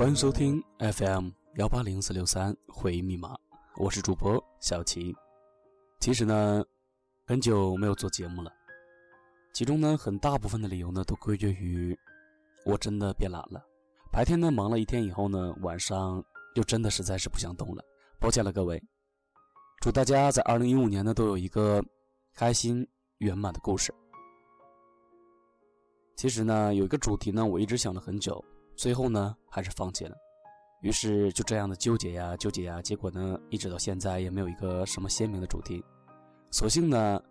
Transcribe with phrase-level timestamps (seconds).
[0.00, 3.36] 欢迎收听 FM 幺八零四六三回忆密码，
[3.76, 5.14] 我是主播小齐。
[6.00, 6.64] 其实呢，
[7.26, 8.50] 很久没有做节目了，
[9.52, 11.94] 其中呢很大部分的理由呢都归结于
[12.64, 13.62] 我真的变懒了。
[14.10, 17.84] 白天呢忙了一天以后呢，晚上又真的实在是不想动了，
[18.18, 18.82] 抱歉了各位。
[19.82, 21.84] 祝大家在二零一五年呢都有一个
[22.32, 23.92] 开心圆满的故事。
[26.16, 28.42] 其实呢，有一个主题呢，我一直想了很久。
[28.80, 30.16] 最后呢，还是放弃了。
[30.80, 35.84] 于是就这样的纠结呀，纠结呀，结果呢，一直到现在也没有一个什么鲜明的主题。
[36.50, 37.22] 所幸呢，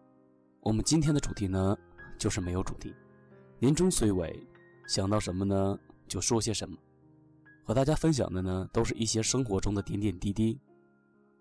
[0.62, 1.76] 我们今天的主题呢，
[2.20, 2.94] 就是没有主题。
[3.58, 4.48] 年终岁尾，
[4.88, 5.76] 想到什么呢，
[6.08, 6.78] 就说些什么。
[7.66, 10.56] 和大家分享的呢，都是一些生活中的点点滴滴。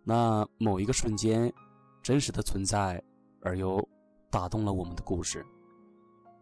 [0.04, 1.52] 那某一个瞬间，
[2.02, 2.98] 真实的存在，
[3.42, 3.86] 而又
[4.30, 5.44] 打动了我们的故事。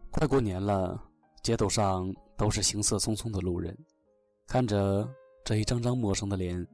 [0.09, 1.03] 快过年了，
[1.43, 2.15] 街头上。
[2.37, 3.75] 都是行色匆匆的路人，
[4.45, 5.09] 看着
[5.43, 6.65] 这一张张陌生的脸，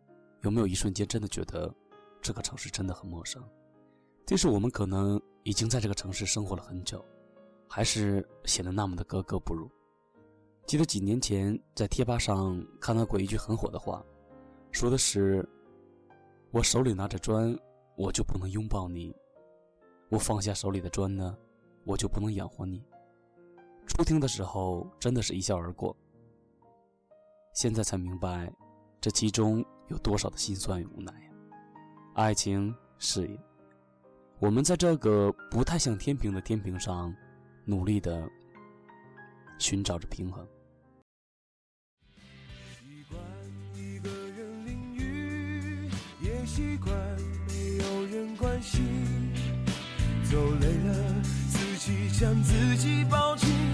[0.42, 1.74] 有没有一瞬间真的觉得
[2.22, 3.42] 这个城市真的很陌生？
[4.26, 7.04] 即使我们可能已经在这个城市生活了很久，
[7.68, 9.70] 还是显得那么的格格不入。
[10.66, 14.06] 记得几年前在贴吧上看到过一句很火的话，
[14.72, 15.48] 说的是
[16.52, 17.58] ：“我手里拿着砖，
[17.96, 19.14] 我就不能拥抱你；
[20.10, 21.38] 我放下手里的砖呢，
[21.84, 22.84] 我就不能养活你。”
[23.88, 25.96] 初听的时候，真的是一笑而过。
[27.54, 28.52] 现在才明白，
[29.00, 31.30] 这其中有多少的心酸与无奈呀！
[32.16, 33.40] 爱情、事业，
[34.40, 37.14] 我们在这个不太像天平的天平上，
[37.66, 38.28] 努力的
[39.60, 40.48] 寻找着平衡。
[42.80, 43.20] 习惯
[43.76, 45.90] 一个人淋雨，
[46.22, 46.92] 也习惯
[47.48, 48.84] 没有人关心。
[50.32, 53.73] 走累了，自己将自己抱紧。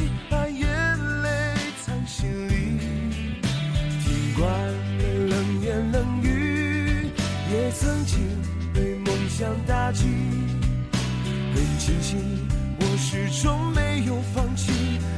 [8.74, 10.06] 被梦想打击，
[11.54, 12.18] 很庆幸
[12.80, 14.72] 我始终没有放弃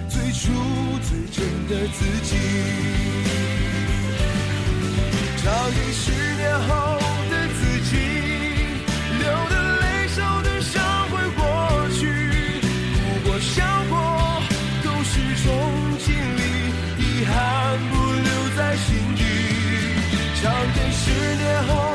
[0.09, 0.51] 最初
[1.01, 2.35] 最真的自己。
[5.37, 6.69] 唱给十年后
[7.29, 7.59] 的自
[7.89, 7.91] 己，
[9.19, 11.41] 流的泪、受的伤会过
[11.97, 11.99] 去，
[12.95, 13.93] 哭过笑过
[14.83, 15.13] 都是
[15.43, 15.47] 种
[15.99, 16.39] 经历，
[16.97, 19.19] 遗憾不留在心底。
[20.41, 21.90] 唱给十年后。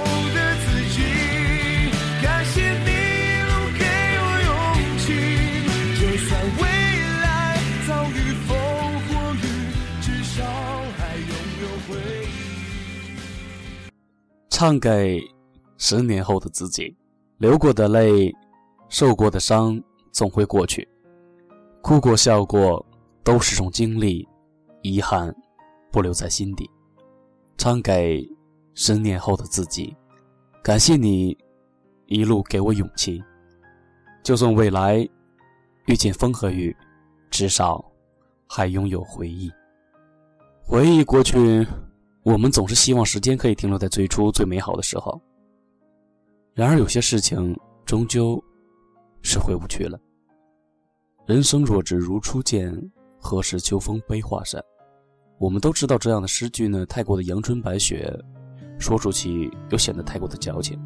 [14.58, 15.22] 唱给
[15.76, 16.96] 十年后的自己，
[17.36, 18.34] 流过的泪，
[18.88, 19.78] 受过的伤，
[20.12, 20.88] 总会过去。
[21.82, 22.82] 哭过笑过，
[23.22, 24.26] 都是种经历，
[24.80, 25.30] 遗憾
[25.92, 26.70] 不留在心底。
[27.58, 28.26] 唱给
[28.72, 29.94] 十年后的自己，
[30.62, 31.36] 感谢你
[32.06, 33.22] 一路给我勇气。
[34.22, 35.06] 就算未来
[35.84, 36.74] 遇见风和雨，
[37.28, 37.84] 至少
[38.48, 39.52] 还拥有回忆。
[40.64, 41.66] 回忆过去。
[42.26, 45.22] 我们总是希望时间可以停留在最初最美好的时候，
[46.54, 48.42] 然而有些事情终究
[49.22, 49.96] 是回不去了。
[51.24, 52.76] 人生若只如初见，
[53.20, 54.60] 何事秋风悲画扇？
[55.38, 58.12] 我们都知道这样的诗句呢，太过的阳春白雪，
[58.76, 60.76] 说出去又显得太过的矫情。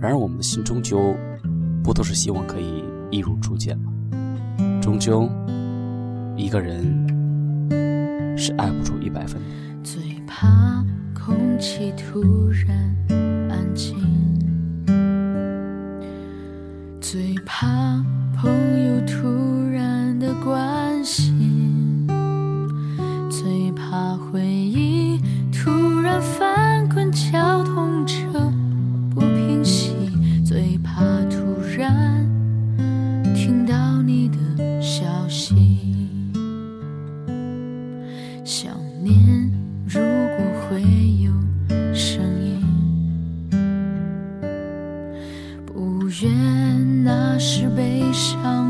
[0.00, 1.12] 然而我们的心终究
[1.82, 3.92] 不都是希望可以一如初见吗？
[4.80, 5.28] 终究，
[6.36, 6.86] 一个人
[8.38, 9.71] 是爱不出一百分的。
[10.42, 12.76] 怕空气突然
[13.48, 13.96] 安静，
[17.00, 18.04] 最怕
[47.44, 48.61] 是悲伤。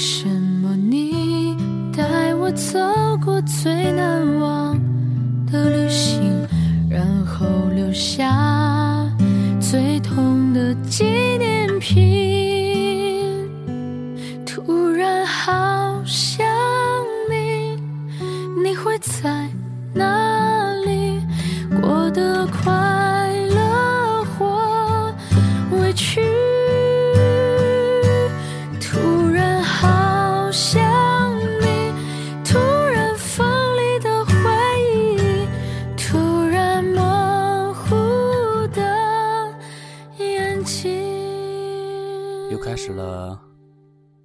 [0.00, 1.56] 什么你
[1.92, 2.78] 带我走
[3.24, 4.78] 过最难忘
[5.50, 6.46] 的旅行，
[6.88, 9.04] 然后留下
[9.58, 11.27] 最痛的纪念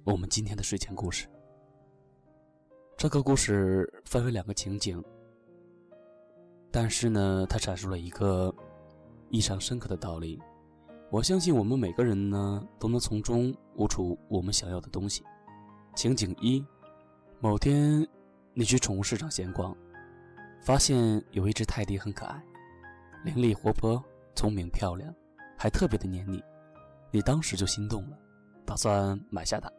[0.04, 1.26] 我们今天的睡前故事。
[2.94, 5.02] 这个故事分为两个情景，
[6.70, 8.54] 但是呢，它阐述了一个
[9.30, 10.38] 异常深刻的道理。
[11.10, 15.24] 我相信我们每个人呢，都能从中悟出我们想要的东西。
[15.94, 16.62] 情景一：
[17.40, 18.06] 某天
[18.52, 19.74] 你去宠物市场闲逛，
[20.60, 22.44] 发现有一只泰迪很可爱，
[23.24, 24.04] 伶俐活泼、
[24.34, 25.14] 聪明漂亮，
[25.56, 26.44] 还特别的黏你，
[27.10, 28.18] 你当时就心动了。
[28.66, 29.70] 打算买下它，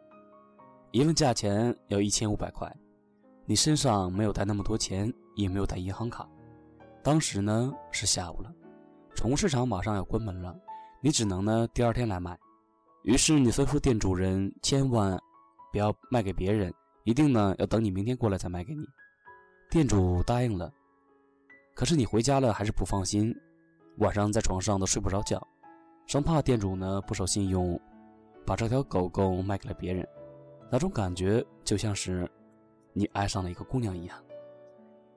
[0.96, 2.74] 一问价钱要一千五百块，
[3.44, 6.26] 你身上没有带那么多钱，也没有带银行卡。
[7.04, 8.50] 当时呢是下午了，
[9.14, 10.58] 宠物市场马上要关门了，
[11.02, 12.34] 你只能呢第二天来买。
[13.02, 15.20] 于是你吩咐店主人千万
[15.70, 16.72] 不要卖给别人，
[17.04, 18.82] 一定呢要等你明天过来再卖给你。
[19.68, 20.72] 店主答应了，
[21.74, 23.36] 可是你回家了还是不放心，
[23.98, 25.46] 晚上在床上都睡不着觉，
[26.06, 27.78] 生怕店主呢不守信用。
[28.46, 30.08] 把这条狗狗卖给了别人，
[30.70, 32.28] 那种感觉就像是
[32.92, 34.24] 你爱上了一个姑娘一样。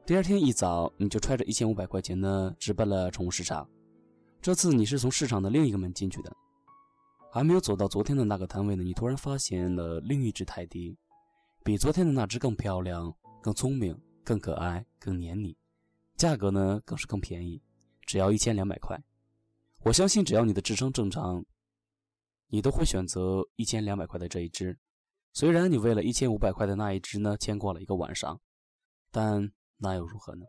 [0.06, 3.68] 第二天一早，你就揣着一千五百块钱呢，直奔了宠物市场。
[4.42, 6.32] 这次你是从市场的另一个门进去的，
[7.32, 10.98] 还没有走到昨天的那个摊位呢，你突然发现了另一只泰迪，
[11.64, 15.58] 比昨天的那只更漂亮、更聪明、更可爱、更黏你，
[16.16, 17.62] 价格呢更是更便宜，
[18.06, 19.00] 只要一千两百块。
[19.84, 21.44] 我相信，只要你的智商正常。
[22.52, 24.76] 你都会选择一千两百块的这一只，
[25.34, 28.40] 虽然你为了一千五百块的那一只呢牵挂了一个晚上，
[29.12, 30.46] 但那又如何呢？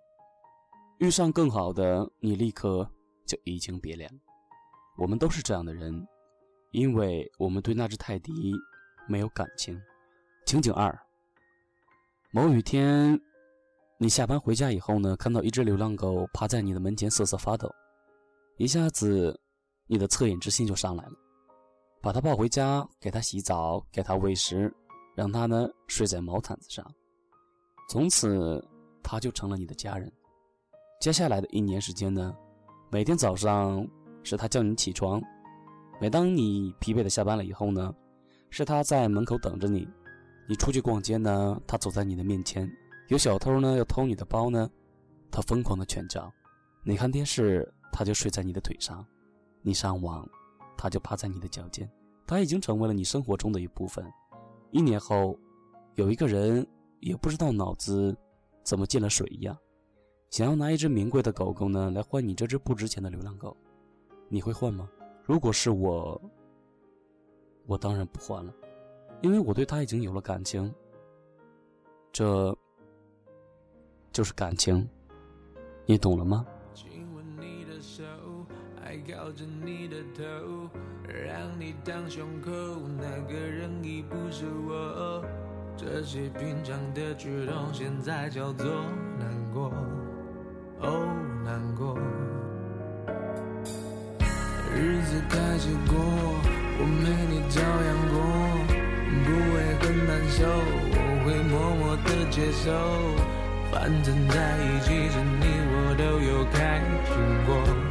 [0.98, 2.90] 遇上更好的，你立刻
[3.26, 4.10] 就移情别恋。
[4.98, 6.06] 我们都是这样的人，
[6.72, 8.32] 因为我们对那只泰迪
[9.08, 9.80] 没有感情。
[10.44, 10.98] 情景二：
[12.32, 13.18] 某雨天，
[13.98, 17.70] 你下班回家以后呢，看到一只流浪狗趴在你的门前瑟瑟发抖，
[18.56, 19.40] 一下子，
[19.86, 21.12] 你的恻隐之心就上来了。
[22.02, 24.72] 把它抱回家，给它洗澡，给它喂食，
[25.14, 26.84] 让它呢睡在毛毯子上。
[27.90, 28.64] 从此，
[29.02, 30.10] 它就成了你的家人。
[31.00, 32.34] 接下来的一年时间呢，
[32.90, 33.86] 每天早上
[34.22, 35.20] 是它叫你起床；
[36.00, 37.94] 每当你疲惫的下班了以后呢，
[38.48, 39.86] 是它在门口等着你。
[40.48, 42.66] 你出去逛街呢，它走在你的面前；
[43.08, 44.70] 有小偷呢要偷你的包呢，
[45.30, 46.32] 它疯狂的犬叫。
[46.82, 49.04] 你看电视，它就睡在你的腿上；
[49.60, 50.26] 你上网。
[50.82, 51.86] 它就趴在你的脚尖，
[52.26, 54.02] 它已经成为了你生活中的一部分。
[54.70, 55.38] 一年后，
[55.96, 56.66] 有一个人
[57.00, 58.16] 也不知道脑子
[58.62, 59.54] 怎么进了水一样，
[60.30, 63.54] 想要拿一只名贵的狗狗呢来换你这只不值钱的流浪狗，
[64.30, 64.88] 你会换吗？
[65.22, 66.18] 如果是我，
[67.66, 68.50] 我当然不换了，
[69.20, 70.74] 因为我对他已经有了感情。
[72.10, 72.56] 这
[74.12, 74.88] 就是感情，
[75.84, 76.46] 你懂了吗？
[78.90, 80.68] 还靠着你的头，
[81.06, 82.50] 让你当胸口，
[82.98, 85.24] 那个人已不是我。
[85.76, 88.66] 这些平常的举动，现在叫做
[89.16, 89.72] 难过，
[90.80, 91.06] 哦，
[91.44, 91.96] 难过。
[94.74, 98.18] 日子开始过，我没你照样过，
[99.22, 102.66] 不会很难受，我会默默的接受。
[103.70, 107.14] 反正在一起时，你我都有开心
[107.46, 107.89] 过。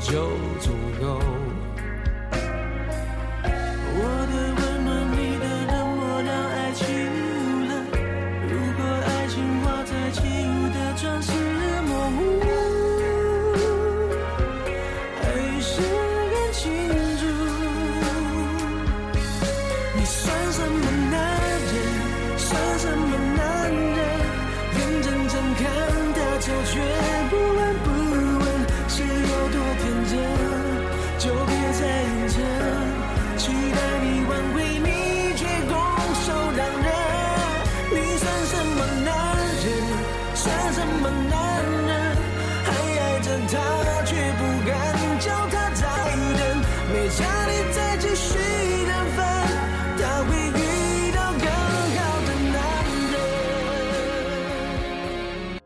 [0.00, 0.30] 就
[0.60, 1.49] 足够。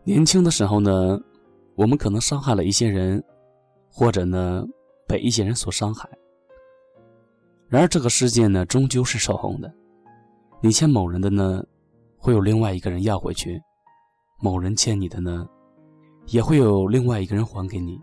[0.06, 1.18] 年轻的时候呢，
[1.76, 3.24] 我们可能伤害了一些人，
[3.90, 4.62] 或者呢
[5.08, 6.06] 被一些人所伤害。
[7.68, 9.74] 然而这个世界呢，终究是守恒的。
[10.60, 11.64] 你欠某人的呢，
[12.18, 13.58] 会有另外一个人要回去；
[14.42, 15.48] 某人欠你的呢，
[16.26, 17.98] 也会有另外一个人还给你。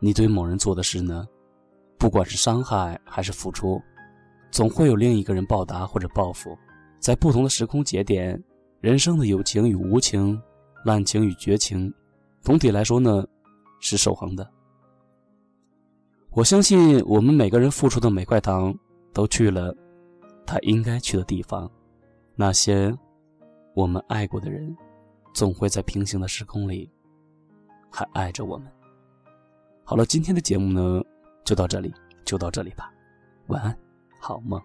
[0.00, 1.24] 你对某人做的事呢，
[1.96, 3.80] 不管是伤害还是付出，
[4.50, 6.58] 总会有另一个人报答或者报复。
[6.98, 8.42] 在不同的时空节点，
[8.80, 10.42] 人生的有情与无情。
[10.86, 11.92] 滥情与绝情，
[12.40, 13.26] 总体来说呢，
[13.80, 14.48] 是守恒的。
[16.30, 18.72] 我相信我们每个人付出的每块糖，
[19.12, 19.74] 都去了
[20.46, 21.68] 他应该去的地方。
[22.36, 22.96] 那些
[23.74, 24.76] 我们爱过的人，
[25.34, 26.88] 总会在平行的时空里
[27.90, 28.70] 还爱着我们。
[29.82, 31.02] 好了，今天的节目呢，
[31.44, 31.92] 就到这里，
[32.24, 32.92] 就到这里吧。
[33.48, 33.76] 晚安，
[34.20, 34.62] 好梦。